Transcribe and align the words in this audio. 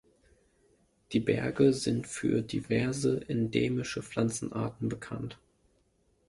Die 1.11 1.19
Berge 1.19 1.73
sind 1.73 2.07
für 2.07 2.41
diverse 2.41 3.21
endemische 3.29 4.01
Pflanzenarten 4.01 4.89
bekannt. 4.89 5.37